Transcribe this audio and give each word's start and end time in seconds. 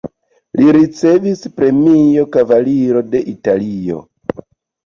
Li 0.59 0.71
ricevis 0.77 1.43
premion 1.59 2.31
"Kavaliro 2.37 3.05
de 3.13 3.25
Italio". 3.35 4.01